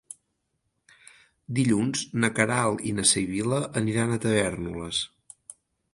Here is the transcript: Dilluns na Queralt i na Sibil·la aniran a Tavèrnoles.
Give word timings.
Dilluns 1.59 2.01
na 2.23 2.31
Queralt 2.39 2.83
i 2.93 2.97
na 3.01 3.07
Sibil·la 3.13 3.61
aniran 3.83 4.17
a 4.17 4.21
Tavèrnoles. 4.25 5.07